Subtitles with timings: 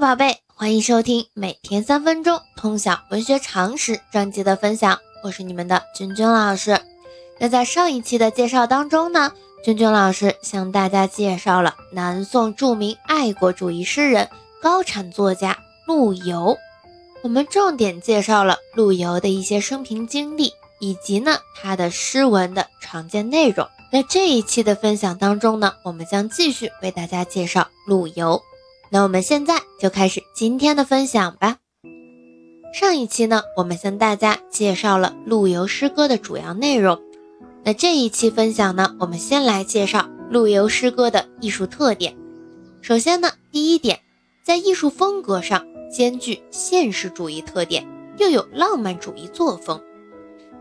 [0.00, 6.80] 宝贝，欢迎收听每天三分钟通晓文学常识专辑的分享，我是你们的君君老师。
[7.38, 9.30] 那在上一期的介绍当中呢，
[9.62, 14.30] 君君老师向大家介绍了南宋著名爱国主义诗人、
[14.62, 16.56] 高产作家陆游。
[17.20, 23.68] 我们重点介绍了陆游的一些生平经历，以及呢他的诗文的常见内容。
[23.92, 28.40] 那这一期的分享当中呢，我们将继续为大家介绍陆游。
[28.92, 31.58] 那我们现在就开始今天的分享吧。
[32.74, 37.00] 上一期呢，我们向大家介绍了陆游诗歌的主要内容。
[37.62, 42.16] 那这一期分享呢，我们先来介绍陆游诗歌的艺术特点。
[42.80, 44.00] 首先呢，第一点，
[44.42, 47.86] 在艺术风格上兼具现实主义特点，
[48.18, 49.80] 又有浪漫主义作风。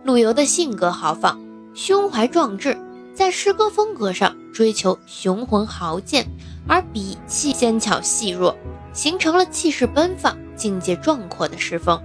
[0.03, 1.39] 陆游的性格豪放，
[1.73, 2.77] 胸怀壮志，
[3.13, 6.27] 在诗歌风格上追求雄浑豪健。
[6.69, 8.55] 而笔气纤巧细弱，
[8.93, 11.99] 形成了气势奔放、境界壮阔的诗风。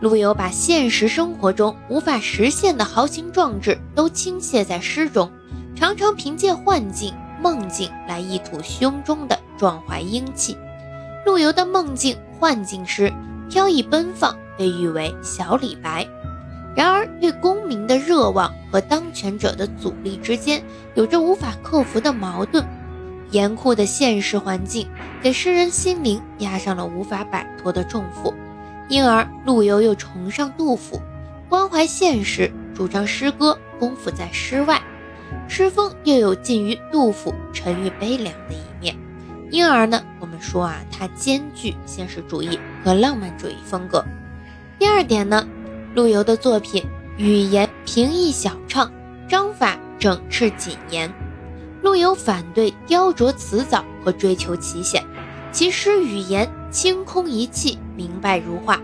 [0.00, 5.30] 陆游把现实生活中无法实现的豪情壮志都倾泻在诗中，
[5.76, 10.58] 常常凭借幻境、梦境来一吐胸中的壮怀英气。
[11.24, 13.12] 陆游的梦境、幻境诗
[13.48, 16.04] 飘逸奔放，被誉为“小李白”。
[16.74, 20.60] 然而，对功名的热望和当权者的阻力之间，
[20.94, 22.66] 有着无法克服的矛盾。
[23.32, 24.86] 严酷的现实环境
[25.20, 28.32] 给诗人心灵压上了无法摆脱的重负，
[28.88, 31.00] 因而陆游又崇尚杜甫，
[31.48, 34.80] 关怀现实，主张诗歌功夫在诗外，
[35.48, 38.94] 诗风又有近于杜甫沉郁悲凉的一面，
[39.50, 44.04] 因而呢，我们说啊，他兼具现实主义和浪漫主义风格。
[44.78, 45.46] 第二点呢，
[45.94, 46.84] 陆游的作品
[47.16, 48.92] 语言平易小畅，
[49.26, 51.10] 章法整饬谨严。
[51.82, 55.04] 陆游反对雕琢辞藻和追求奇险，
[55.50, 58.80] 其诗语言清空一气，明白如画。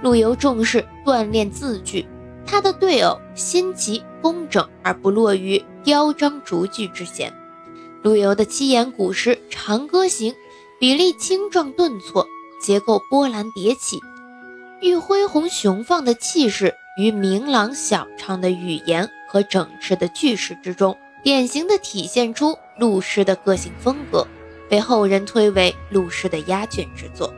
[0.00, 2.06] 陆游重视锻炼字句，
[2.46, 7.34] 他的对偶新奇工整，而不落于雕章逐句之嫌。
[8.02, 10.32] 陆游的七言古诗《长歌行》，
[10.78, 12.24] 比例清壮顿挫，
[12.62, 13.98] 结构波澜迭起，
[14.80, 20.96] 寓恢宏雄放的气势于明朗小畅的语言和整饬的句式之中。
[21.28, 24.26] 典型的体现出陆诗的个性风格，
[24.66, 27.34] 被后人推为陆诗的压卷之作。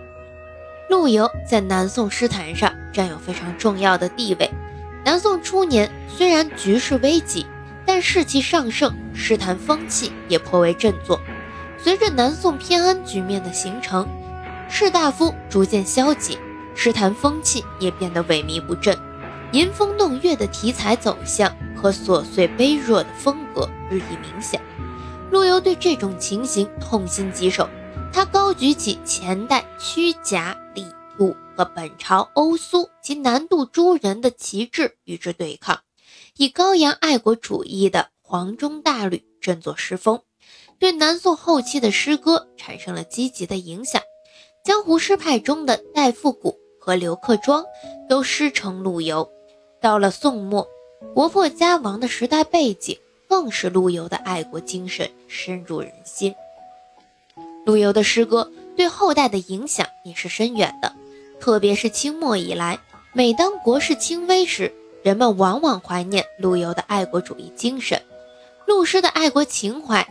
[0.88, 4.48] 陆游在南宋诗坛上占有非常重要的地位。
[5.04, 7.44] 南宋初年，虽然局势危急，
[7.84, 11.20] 但士气上盛，诗坛风气也颇为振作。
[11.76, 14.06] 随着南宋偏安局面的形成，
[14.68, 16.38] 士大夫逐渐消极，
[16.76, 18.96] 诗坛风气也变得萎靡不振。
[19.52, 24.60] 吟风弄月的题材走向和琐碎悲弱的风格日益明显，
[25.32, 27.68] 陆游对这种情形痛心疾首。
[28.12, 30.84] 他高举起前代屈贾李
[31.18, 35.80] 杜和本朝欧苏及南渡诸人的旗帜与之对抗，
[36.36, 40.20] 以高扬爱国主义的黄钟大吕振作诗风，
[40.78, 44.00] 对南宋后期的诗歌产生了积极的影响。
[44.64, 47.64] 江湖诗派中的戴复古和刘克庄
[48.08, 49.28] 都师承陆游。
[49.80, 50.68] 到了宋末，
[51.14, 56.34] 国破家亡的时代背景，更是陆游的爱国精神深入人心。
[57.64, 60.94] 陆游的诗歌对后代的影响也是深远的，
[61.40, 62.78] 特别是清末以来，
[63.14, 64.70] 每当国事倾危时，
[65.02, 68.02] 人们往往怀念陆游的爱国主义精神，
[68.66, 70.06] 陆诗的爱国情怀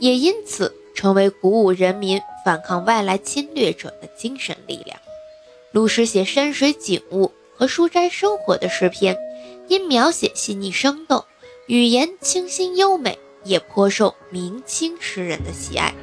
[0.00, 4.98] 也因此成为鼓舞人民反抗外来侵略者的精神力量。
[5.70, 7.30] 陆诗写山水景物。
[7.54, 9.16] 和书斋生活的诗篇，
[9.68, 11.24] 因描写细腻生动，
[11.66, 15.94] 语言清新优美，也颇受明清诗人的喜爱。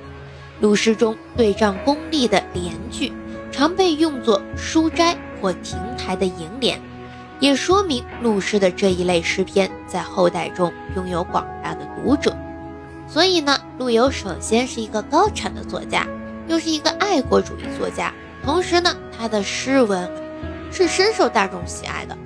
[0.61, 3.11] 鲁诗中对仗功力的联句，
[3.51, 6.79] 常被用作书斋或亭台的楹联，
[7.39, 12.35] 也说明鲁诗的这一类诗篇在后代中拥有广大的读者。
[13.07, 16.05] 所以呢，陆游首先是一个高产的作家，
[16.47, 20.18] 又是一个爱国主义作家，同时呢，他的诗文。
[20.71, 22.17] 是深受大众喜爱的，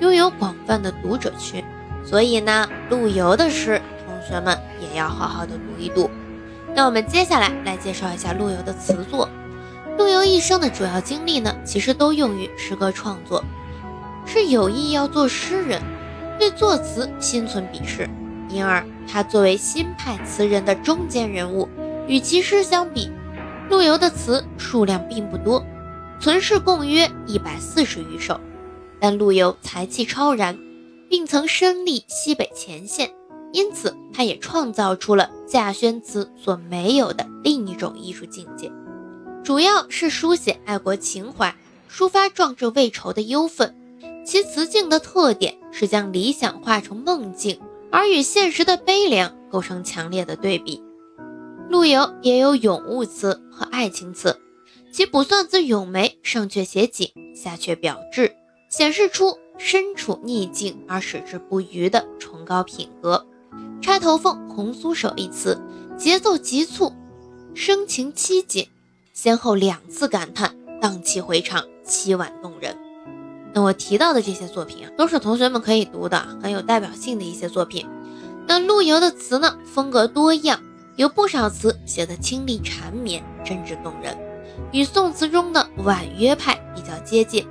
[0.00, 1.64] 拥有广泛的读者群，
[2.04, 6.10] 所以呢，陆游的诗，同学们也要好好的读一读。
[6.74, 9.28] 那我们接下来来介绍一下陆游的词作。
[9.98, 13.44] 陆游一生的主要精力呢，其实都用于诗歌创作，
[14.24, 15.82] 是有意要做诗人，
[16.38, 18.08] 对作词心存鄙视，
[18.48, 21.68] 因而他作为新派词人的中坚人物，
[22.06, 23.10] 与其诗相比，
[23.68, 25.62] 陆游的词数量并不多。
[26.20, 28.38] 存世共约一百四十余首，
[29.00, 30.58] 但陆游才气超然，
[31.08, 33.10] 并曾身历西北前线，
[33.54, 38.70] 因此他也创造出了稼轩词所没有的另一种艺术境界。
[39.42, 41.56] 主要是书写爱国情怀，
[41.90, 43.74] 抒发壮志未酬的忧愤。
[44.26, 47.58] 其词境的特点是将理想化成梦境，
[47.90, 50.82] 而与现实的悲凉构成强烈的对比。
[51.70, 54.38] 陆游也有咏物词和爱情词，
[54.92, 58.34] 其卜算子咏梅上阙写景，下阙表志，
[58.68, 63.24] 显示出身处逆境而矢志不渝的崇高品格。
[63.80, 65.60] 钗头凤《红酥手》一词，
[65.96, 66.92] 节奏急促，
[67.54, 68.68] 声情凄紧。
[69.12, 72.76] 先后两次感叹，荡气回肠，凄婉动人。
[73.52, 77.86] 那我提到的这些作品啊，都是同学们可以读的，很有代表性的一些作品。
[78.48, 80.60] 那陆游的词呢，风格多样，
[80.96, 84.16] 有不少词写得清丽缠绵、真挚动人，
[84.72, 87.44] 与宋词中的婉约派比较接近；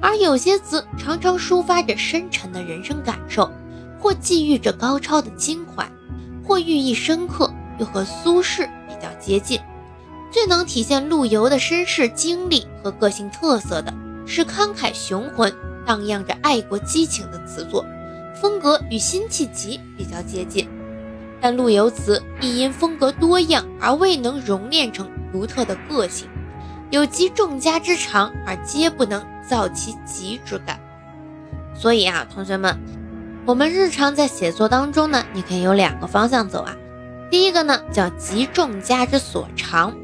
[0.00, 3.50] 而有些词常常抒发着深沉的人生感受，
[3.98, 5.90] 或寄寓着高超的襟怀，
[6.44, 9.60] 或寓意深刻，又和苏轼比较接近。
[10.30, 13.94] 最能体现陆游的身世经历和个性特色的
[14.26, 15.50] 是慷慨雄浑、
[15.86, 17.82] 荡漾着爱国激情的词作，
[18.40, 20.68] 风格与辛弃疾比较接近。
[21.40, 26.28] 但陆游词亦因风格多样而未能熔炼成独特的个性，
[26.90, 30.80] 有集众家之长而皆不能造其极之感。
[31.74, 32.78] 所以啊，同学们，
[33.44, 36.74] 我们日常在写作当中呢，你可以有两个方向走啊。
[37.30, 39.94] 第一个呢，叫集众家之所长。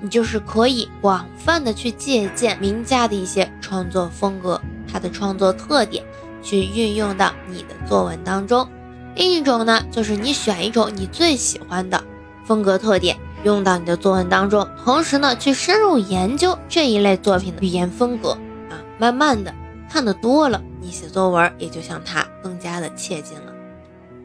[0.00, 4.60] 你就是可以广泛的去借鉴名家的一些创作风格，
[4.90, 6.04] 他的创作特点，
[6.40, 8.68] 去运用到你的作文当中。
[9.16, 12.02] 另一种呢，就是你选一种你最喜欢的
[12.44, 18.30] 风格特点，用到你的作文当中，同时呢，去深入研究这一类作品的语言风格
[18.68, 19.54] 啊，慢慢的
[19.90, 23.54] 看得多了，你写作文也就向他更加的切近了。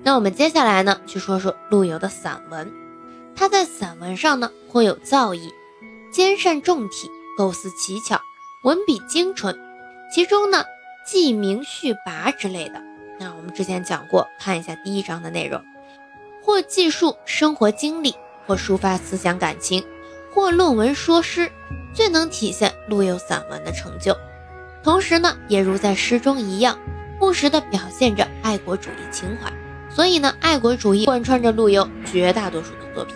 [0.03, 2.71] 那我们接下来呢，去说说陆游的散文，
[3.35, 5.49] 他在散文上呢颇有造诣。
[6.11, 8.21] 兼善重体，构思奇巧，
[8.63, 9.57] 文笔精纯。
[10.13, 10.63] 其中呢，
[11.07, 12.79] 记名序跋之类的，
[13.19, 15.59] 那我们之前讲过，看一下第一章的内容，
[16.43, 18.13] 或记述生活经历，
[18.45, 19.83] 或抒发思想感情，
[20.33, 21.51] 或论文说诗，
[21.93, 24.17] 最能体现陆游散文的成就。
[24.83, 26.77] 同时呢，也如在诗中一样，
[27.19, 29.51] 不时地表现着爱国主义情怀。
[29.89, 33.15] 所以呢，爱国主义贯穿着陆游绝大多数的作品。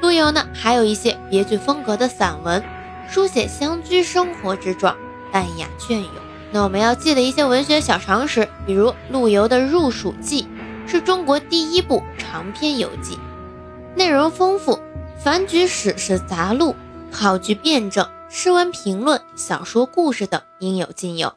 [0.00, 2.62] 陆游呢，还有一些别具风格的散文，
[3.08, 4.96] 书写乡居生活之状，
[5.30, 6.10] 淡雅隽永。
[6.50, 10.48] 那我们要记得一些文学小常识，比如陆游的《入蜀记》
[10.90, 13.18] 是中国第一部长篇游记，
[13.96, 14.78] 内容丰富，
[15.18, 16.74] 凡举史实杂录、
[17.10, 21.32] 考据辩证、诗文评论、小说故事等应有尽有，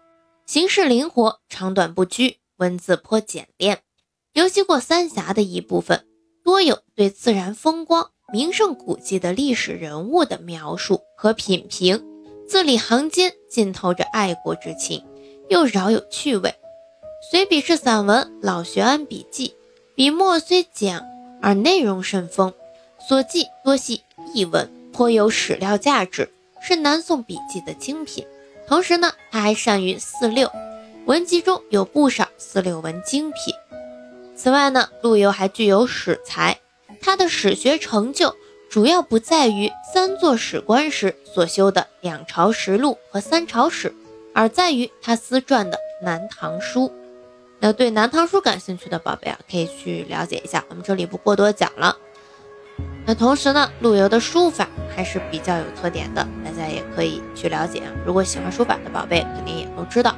[0.45, 3.79] 形式灵活，长短不拘，文字颇简练。
[4.33, 6.06] 尤其过三峡的一部分，
[6.44, 8.09] 多有对自然风光。
[8.31, 12.05] 名胜古迹的历史人物的描述和品评，
[12.47, 15.03] 字里行间浸透着爱国之情，
[15.47, 16.53] 又饶有趣味。
[17.31, 19.47] 随笔是散文《老学庵笔记》，
[19.95, 21.01] 笔墨虽简
[21.41, 22.53] 而内容甚丰，
[23.07, 24.03] 所记多系
[24.33, 26.31] 译文，颇有史料价值，
[26.62, 28.25] 是南宋笔记的精品。
[28.68, 30.51] 同时呢，他还善于四六，
[31.06, 33.53] 文集中有不少四六文精品。
[34.36, 36.59] 此外呢，陆游还具有史才。
[37.01, 38.36] 他的史学成就
[38.69, 43.96] 主要不在于三座史官时所修的两朝实录和三朝史，
[44.34, 46.89] 而在于他私撰的《南唐书》。
[47.60, 51.96] 那对《南唐书》感兴趣的宝贝啊，可以去了解一下，我们这里不过多讲了。
[53.06, 57.84] 那同时呢，陆游的书法还是比较有特点的，大家也可以去了解。
[58.06, 60.16] 如果喜欢书法的宝贝，肯定也都知道。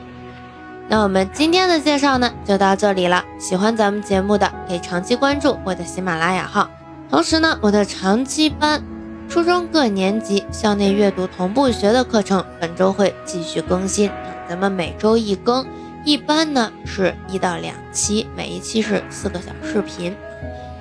[0.88, 3.24] 那我们今天的介绍呢，就到这里了。
[3.40, 6.70] 喜欢咱们节目的，可以长期关注我的喜马拉雅号。
[7.10, 8.84] 同时呢，我的长期班，
[9.28, 14.12] 初中各年级校内阅读同步学的课程，本周会继续更新。
[14.50, 15.66] 咱们每周一更，
[16.03, 20.15] 一般呢是一到两期，每一期是四个小视频。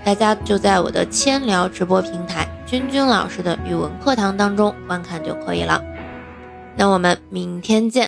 [0.04, 5.82] 大家就在我的千聊直播平台君君老师的语文课堂当中观看就可以了。
[6.76, 7.98] 那我们明天见。